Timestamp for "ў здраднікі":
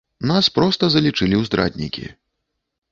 1.37-2.05